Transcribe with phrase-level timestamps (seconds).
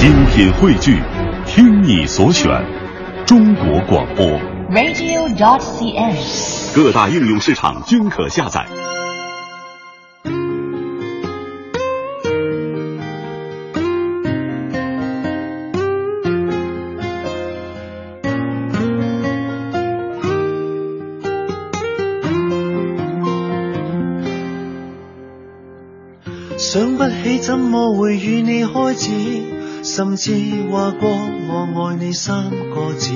[0.00, 0.98] 精品汇聚，
[1.44, 2.50] 听你所选，
[3.26, 4.24] 中国广播。
[4.70, 6.16] Radio.CN，
[6.74, 8.64] 各大应用市场均可下载。
[26.56, 29.49] 想不起怎么会与你开始。
[29.94, 30.32] 甚至
[30.70, 33.10] 话过我爱你三个字，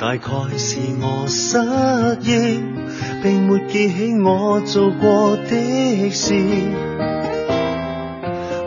[0.00, 1.58] 大概是我失
[2.22, 2.62] 忆，
[3.24, 6.32] 并没记起我做过的事。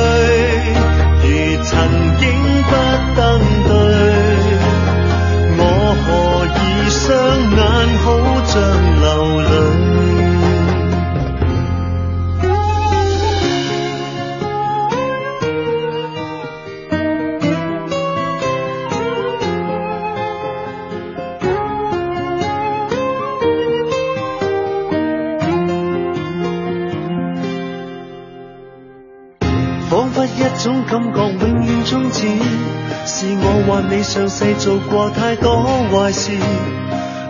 [34.04, 36.32] 上世做过太多坏事，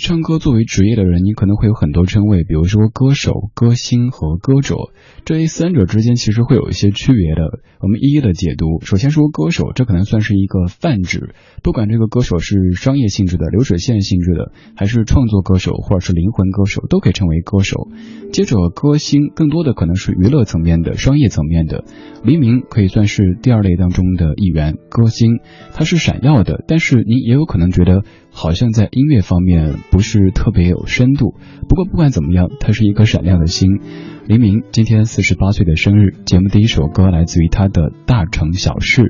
[0.00, 4.74] 唱歌作为职业的人，你可能会有很多称谓，比如说歌手、歌星和歌者，
[5.26, 8.80] 这三者之间其实会有一些区别的，我们一一的解读。
[8.82, 17.88] 首先说歌手，这可能算是一个泛指，不管这个歌手是商业性质的、流水线性质的，还是创作歌手或者是灵魂歌手，都可以称为歌手。
[18.32, 21.82] 接着，歌星更多的可能是娱乐层面的、商业层面的。
[22.22, 24.76] 黎明可以算是第二类当中的一员。
[24.88, 25.40] 歌星，
[25.74, 31.34] 他是闪耀的，但是你也有可能觉得好像在音乐方面不是特别有深度。
[31.68, 33.80] 不过不管怎么样，他是一颗闪亮的星。
[34.28, 39.02] 黎明今天四十八岁的生日，节目第一首歌来自于他的《大城小事》。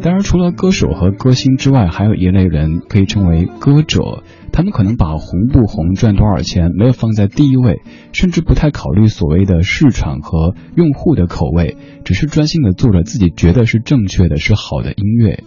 [0.00, 4.22] 当然，除了歌手和歌星之外，还有一类人可以称为歌者。
[4.58, 7.80] 他们可能把红不红、赚多少钱没有放在第一位，
[8.12, 15.44] 甚至不太考虑所谓的市场和用户的口味，只是专心的做着自己觉得是正确的是好的音乐。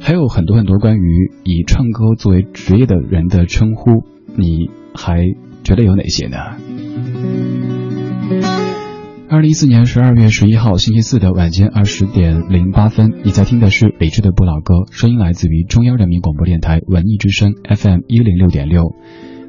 [0.00, 4.04] 还有很多很多关于以唱歌作为职业的人的称呼，
[4.36, 5.22] 你还
[5.64, 6.36] 觉得有哪些呢？
[9.30, 18.92] 二零一四年十二月十一号星期四的晚间二十点零八分，你在听的是李志的《不老歌》，声音来自于中央人民广播电台文艺之声 FM 一零六点六。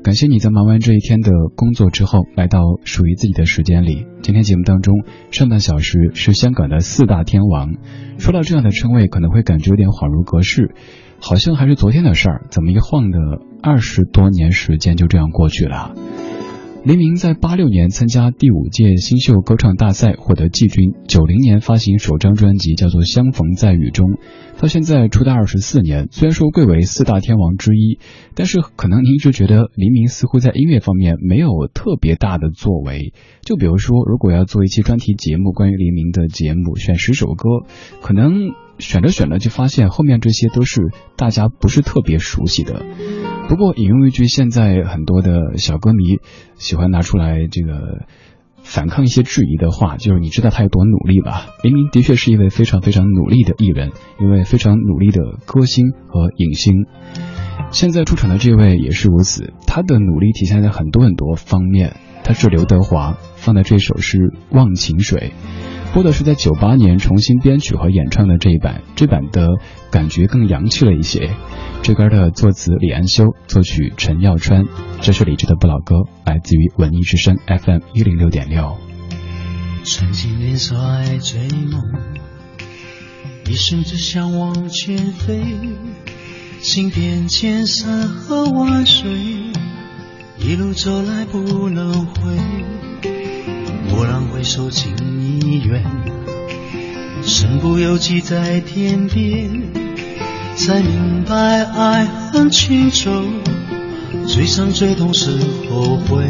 [0.04, 4.06] 感谢你在忙完这一天的工作之后，来到属于自己的时间里。
[4.22, 5.02] 今天节目当中，
[5.32, 7.74] 上半小时是香港的四大天王。
[8.20, 10.76] 说到这样的称谓，可能会感觉有点恍如隔世，
[11.20, 13.18] 好像还是昨天的事儿，怎么一晃的
[13.64, 15.96] 二十多年时间就这样过去了？
[16.84, 24.08] 黎明在八六年参加第五届新秀歌唱大赛获得季军，九零年发行首张专辑叫做《相逢在雨中》，
[24.60, 28.00] 到现在出道二十四年，虽然说贵为四大天王之一，
[28.34, 33.14] 但是可能您一直觉得黎明似乎在音乐方面没有特别大的作为。
[33.44, 37.44] 就比如说，如果要做一期专题节目关于黎明的节目，选十首歌，
[38.02, 40.80] 可能选着选着就发现后面这些都是
[41.16, 42.84] 大家不是特别熟悉的。
[43.52, 46.20] 不过，引用一句现在很多的小歌迷
[46.56, 48.06] 喜欢拿出来这个
[48.64, 51.48] 反抗一些质疑的话，就是你知道他有多努力吧？
[51.62, 56.86] 明明的确是一位非常非常努力的艺人，一位非常努力的歌星和影星。
[57.72, 61.98] 现在出场的这位也是如此，他的努力体现在很多很多方面。
[62.24, 64.18] 他是刘德华，放的这首是
[64.52, 65.34] 《忘情水》。
[65.94, 69.46] 播的是在九八年重新编曲和演唱的这一版，这版的
[69.92, 71.36] 感觉更洋气了一些。
[71.84, 74.64] 这歌的作词李安修，作曲陈耀川。
[75.02, 75.96] 这是李志的《不老歌》，
[76.26, 78.78] 来自于文艺之声 FM 一零六点六。
[79.84, 81.84] 曾经年少爱追梦，
[83.50, 85.42] 一生只想往前飞，
[86.62, 89.12] 行遍千山和万水，
[90.40, 92.38] 一路走来不能回。
[93.92, 94.94] 蓦然回首，情
[95.44, 95.84] 已远，
[97.24, 99.50] 身不由己在天边，
[100.56, 103.12] 才明白爱恨情仇，
[104.26, 105.32] 最伤最痛是
[105.70, 106.24] 后悔。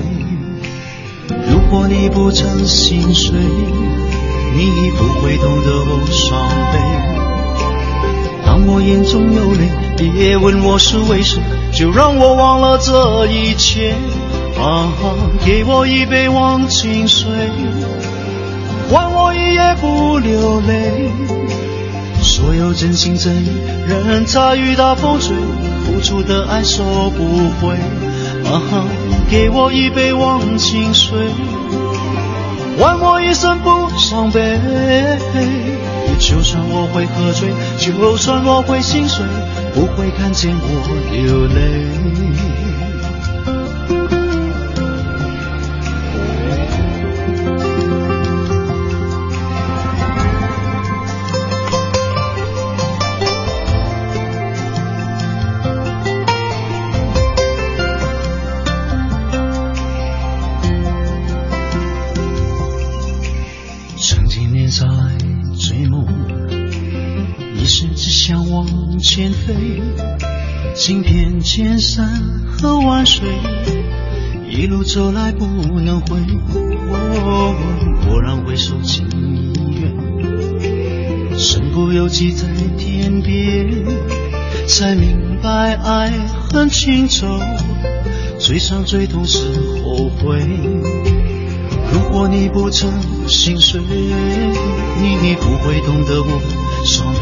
[1.49, 8.43] 如果你不曾心碎，你不会懂得我伤悲。
[8.45, 13.93] 当我眼中有泪，别问我是为什么，就让我忘了这一切。
[14.61, 14.93] 啊，
[15.43, 17.27] 给我一杯忘情水，
[18.91, 21.09] 换我一夜不流泪。
[22.21, 23.47] 所有真心真意，
[23.89, 25.35] 任它雨打风吹，
[25.83, 27.23] 付出的爱收不
[27.59, 27.73] 回。
[28.51, 28.85] 啊，
[29.31, 31.17] 给我一杯忘情水，
[32.79, 34.59] 换我一生不伤悲。
[36.19, 37.49] 就算我会喝醉，
[37.79, 39.25] 就算我会心碎，
[39.73, 42.31] 不会看见我流泪。
[67.95, 68.66] 只想往
[69.00, 69.54] 前飞，
[70.75, 72.06] 行遍千山
[72.60, 73.28] 和万水，
[74.50, 75.45] 一路走来不
[75.80, 76.18] 能回。
[78.07, 82.48] 蓦然回首，情已远，身不由己在
[82.78, 83.86] 天边，
[84.68, 86.12] 才明白爱
[86.51, 87.39] 恨情仇，
[88.39, 89.39] 最伤最痛是
[89.83, 90.39] 后悔。
[91.94, 92.89] 如果你不曾
[93.28, 96.60] 心碎，你不会懂得我。
[96.86, 97.22] 伤悲，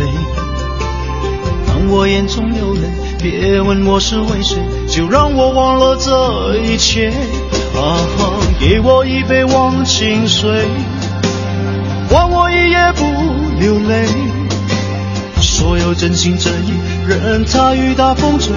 [1.67, 2.81] 当我眼中流泪，
[3.21, 4.57] 别问我是为谁，
[4.87, 7.09] 就让我忘了这一切。
[7.75, 7.79] 啊
[8.17, 10.65] 哈，给我一杯忘情水，
[12.09, 13.03] 换我一夜不
[13.59, 14.05] 流泪。
[15.41, 16.71] 所有真心真意
[17.07, 18.53] 任它雨打风吹，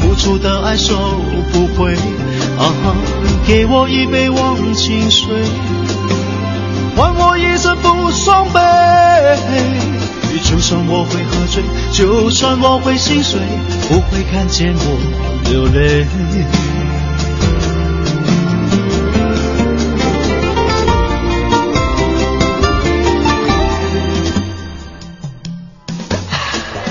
[0.00, 0.96] 付出的爱收
[1.52, 1.92] 不回。
[2.58, 2.94] 啊哈，
[3.46, 5.28] 给我一杯忘情水，
[6.96, 10.00] 换我一生不伤悲。
[10.42, 11.62] 就算我会喝醉，
[11.92, 13.40] 就算我会心碎，
[13.88, 16.04] 不会看见我流泪。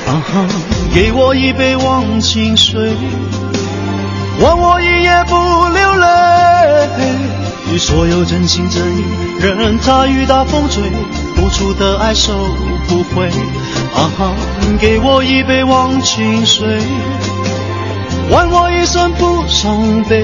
[0.07, 0.47] 啊哈！
[0.93, 2.91] 给我一杯忘情水，
[4.41, 7.42] 忘我一夜不流泪。
[7.77, 9.03] 所有真心真意，
[9.39, 10.83] 任它雨打风吹，
[11.35, 12.31] 付出的爱收
[12.87, 13.27] 不回。
[13.93, 14.33] 啊哈！
[14.79, 16.79] 给我一杯忘情水，
[18.29, 20.23] 换我一生不伤悲。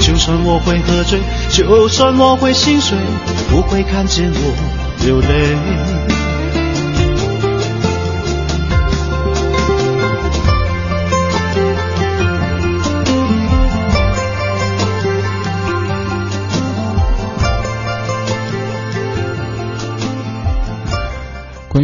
[0.00, 1.20] 就算我会喝醉，
[1.50, 2.98] 就算我会心碎，
[3.50, 4.54] 不会看见我
[5.06, 6.23] 流泪。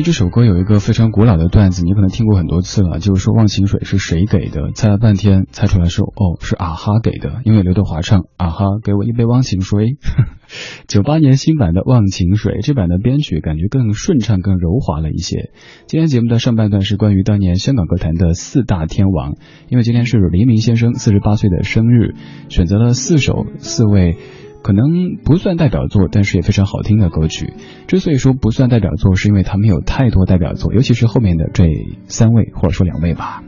[0.03, 4.71] 这首歌有一个非常古老的段子，你可能听过很多次了，就是说《忘情水》是谁给的？
[4.75, 9.97] 猜了半天，猜出来是哦，是啊哈给的，因为刘德华唱啊哈，给我一杯忘情水。
[10.89, 15.51] 九八年新版的《忘情水》，这版的编曲感觉更顺畅、更柔滑了一些。
[15.87, 19.35] 今天节目的上半段是关于当年香港歌坛的四大天王，
[19.69, 22.15] 因为今天是黎明先生四十八岁的生日，
[22.49, 24.17] 选择了四首四位。
[24.63, 27.55] 可能不算代表作，但是也非常好听的歌曲。
[27.87, 31.65] 之所以说不算代表作，是因为他没有太多代表作，尤其是后面的这
[32.07, 33.43] 三位或者说两位吧。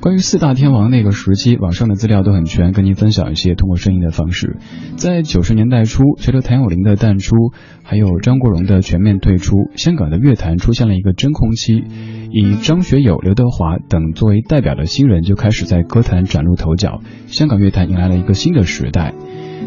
[0.00, 4.56] 关于四大天王那个时期，网上的资料都很全，跟您分享一些通过声音的方式。
[4.96, 7.34] 在九十年代初，随着谭咏麟的淡出，
[7.82, 11.82] 还有张国荣的全面退出，香港的乐坛出现了一个真空期，
[12.30, 19.12] 以张学友、刘德华等作为代表的新人就开始在歌坛崭露头角，香港乐坛迎来了一个新的时代。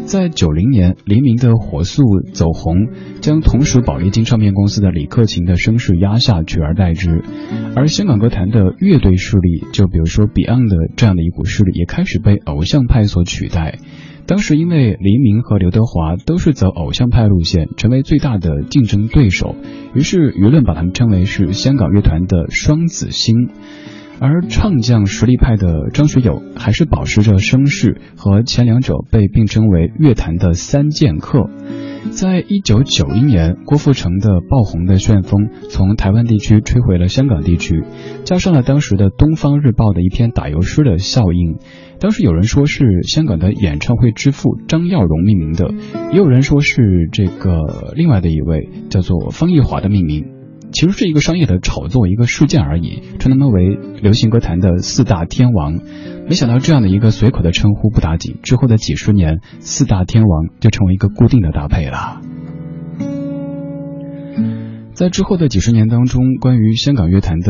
[0.06, 2.88] 在九零年，黎明的火速走红，
[3.20, 7.22] 将同属宝丽金唱片公司的李克勤的声势压下，取而代之。
[7.76, 13.78] 而香港歌坛的乐队势力，就比如说 Beyond 的这样的一股势力，也开始被偶像派所取代。
[14.26, 19.54] 当时因为黎明和刘德华都是走偶像派路线，成为最大的竞争对手，
[19.94, 23.48] 于是舆论把他们称为是香港乐团的双子星。
[24.22, 31.50] 而唱将实力派的张学友还是保持着声势，和前两者被并称为乐坛的三剑客。
[32.12, 37.82] 在一九九一年，郭富城的爆红的《旋风》从台湾地区吹回了香港地区，
[38.24, 41.58] 加上了当时的《东方日报》的一篇打油诗的效应，
[41.98, 45.72] 当时有人说是香港的演唱会之父张耀荣命名的，
[46.12, 50.31] 也有人说是这个另外的一位叫做方逸华的命名。
[50.72, 53.02] 其实是一个商业的炒作，一个事件而已。
[53.18, 55.78] 称他们为流行歌坛的四大天王，
[56.28, 62.21] 没想到这样的一个随口的称呼不打紧，之后的几十年，四大天王就成为一个固定的搭配了。
[64.94, 67.48] 在之后的几十年当中，关于香港乐坛的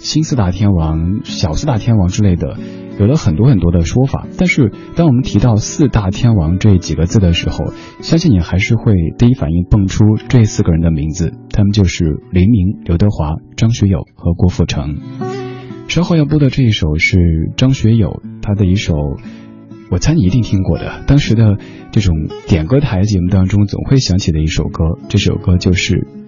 [0.00, 2.56] 新四大天王、小四大天王之类的，
[2.98, 4.26] 有了很多很多的说法。
[4.36, 11.32] 但是，当我们提到“四大天王”这几个字的时候，相信你还是会第一反应蹦出这四个人的名字。
[11.52, 14.96] 他们就是黎明、刘德华、张学友和郭富城。
[15.86, 17.16] 稍后要播的这一首是
[17.56, 18.94] 张学友他的一首，
[19.92, 21.56] 我猜你一定听过的，当时的
[21.92, 22.14] 这种
[22.48, 24.98] 点歌台节目当中总会响起的一首歌。
[25.08, 26.19] 这首歌就是。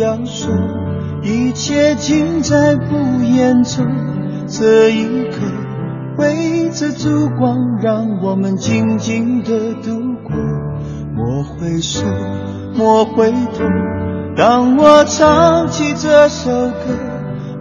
[0.00, 0.50] 要说
[1.22, 3.86] 一切尽在不言中，
[4.46, 5.36] 这一刻
[6.16, 10.32] 围着烛光，让我们静静的度过。
[11.14, 12.04] 莫回首，
[12.74, 13.64] 莫回头。
[14.36, 16.98] 当我唱起这首歌，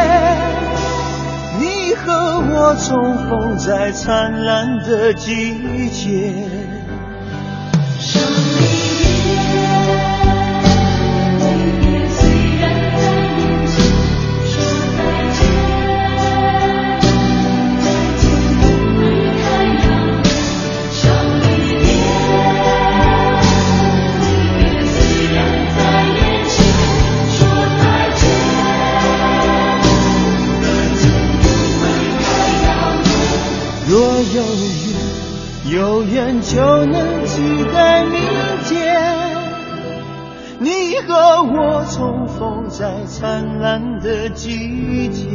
[1.59, 2.13] 你和
[2.51, 6.50] 我重逢在灿烂的季节。
[36.01, 38.19] 有缘就能期待明
[38.65, 39.39] 天，
[40.59, 45.27] 你和我重逢在灿烂的季节。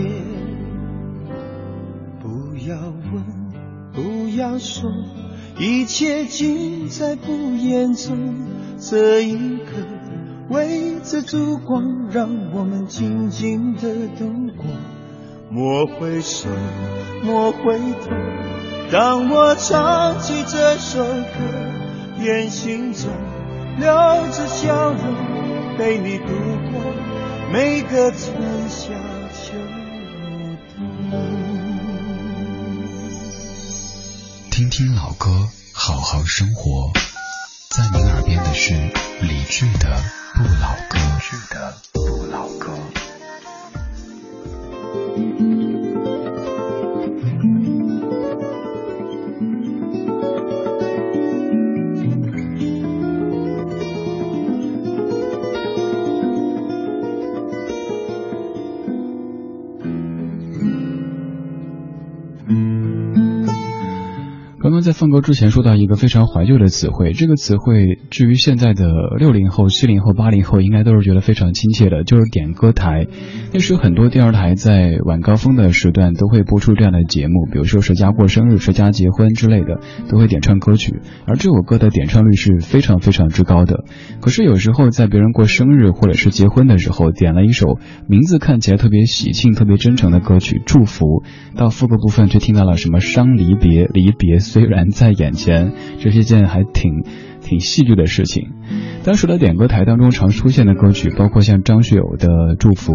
[2.20, 4.90] 不要问，不要说，
[5.56, 8.34] 一切尽在不言中。
[8.80, 9.70] 这一刻，
[10.50, 13.82] 围着烛光，让我们静静的
[14.18, 14.66] 度过。
[15.48, 16.48] 莫回首，
[17.22, 18.75] 莫回头。
[18.92, 23.10] 当我唱起这首歌愿心中
[23.80, 23.86] 留
[24.30, 26.26] 着笑容陪你度
[26.70, 26.80] 过
[27.52, 28.90] 每个春夏
[29.32, 30.56] 秋冬
[34.52, 36.92] 听听老歌好好生活
[37.70, 38.72] 在您耳边的是
[39.20, 40.00] 理智的
[40.34, 40.96] 不老歌
[64.98, 68.86] 放歌之前说到一个非常怀旧的词汇，这个词汇至于现在的
[69.18, 73.06] 六零后、七零后、八零后应该都是觉得非常亲切的，就是点歌台。
[73.52, 80.94] 那时很多电视台在晚高峰的时段都会播出这样的节目，比如说谁家过生日、谁家结婚之类的都会点唱歌曲，
[81.26, 83.84] 而这首歌的点唱率是非常非常之高的。
[84.22, 87.78] 可是有时候在别人过生日或者是结婚的时候，点了一首
[88.08, 91.22] 名字看起来特别喜庆、特别真诚的歌曲，祝福
[91.54, 94.85] 到副歌部分却听到了什么伤离别，离别虽然。
[94.90, 97.02] 在眼前，这是一件还挺
[97.42, 98.50] 挺戏剧的事情。
[99.04, 102.92] 当时的点歌台当中常出现的歌曲，包括像张学友的《祝福》，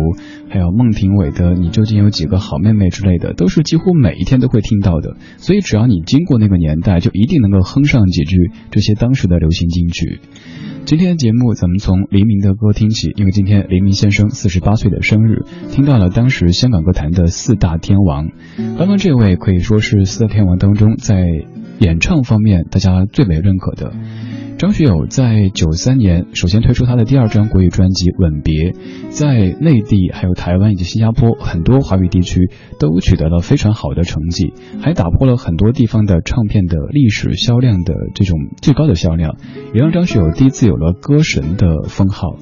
[0.50, 5.16] 还有孟庭苇的《你究竟有几个好妹妹》之类的，都是几乎每一天都会听到的。
[5.38, 10.20] 所以只要你经过那个年代，就一定能够哼上几句这些当时的流行金曲。
[10.84, 18.30] 今天的节目，咱们从黎明的歌听起，因为今天黎明先生四十八岁的生日，听到了当时香港歌坛的四大天王。
[18.80, 21.16] 刚刚这位可以说是四大天王当中在。
[21.82, 23.92] 演唱方面，大家最为认可的，
[24.60, 28.72] 张学友在九三年首先推出他的第二张国语专辑《吻别》，
[29.10, 39.36] 在内地、还有台湾以及新加坡很多华语地区都取得了非常好的成绩，还打破了很多地方的唱片的历史销量的这种最高的销量，
[39.74, 42.36] 也让张学友第一次有了歌神的封号。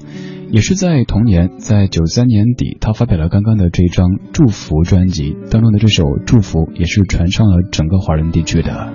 [0.51, 8.93] 也是在同年，在九三年底，他发表了刚刚的这张《祝福》专辑当中的这首《祝福》，也是传唱了整个华人地区的。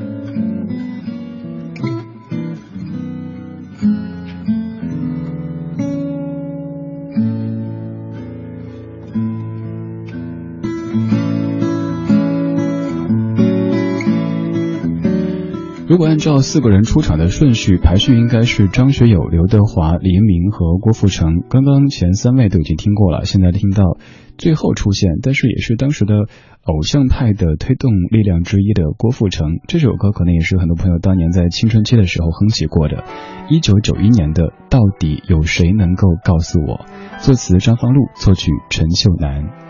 [15.86, 21.42] 如果按照四个人出场的顺序排序，应该是张学友、刘德华、黎明和郭富城。
[21.50, 23.98] 刚刚前三位都已经听过了，现在听到
[24.38, 26.14] 最后出现，但是也是当时的
[26.62, 29.56] 偶像派的推动力量之一的郭富城。
[29.68, 33.04] 这首歌可能也是很多朋友当年在青春期的时候哼起过的。
[33.50, 36.86] 一九九一年的，到底有谁能够告诉我？
[37.20, 39.63] 作词张方路，作曲陈秀楠。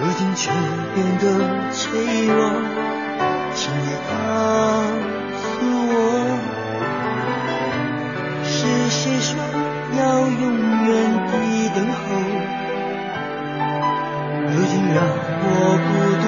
[0.01, 0.49] 如今却
[0.95, 1.23] 变得
[1.71, 1.79] 脆
[2.29, 2.35] 弱。
[3.55, 4.13] 请你告
[5.43, 5.45] 诉
[5.91, 5.93] 我，
[8.43, 8.55] 是
[8.89, 9.29] 谁说
[9.99, 10.51] 要永远
[11.29, 11.33] 的
[11.75, 12.03] 等候？
[14.47, 15.05] 如今让
[15.43, 15.45] 我
[15.93, 16.27] 孤独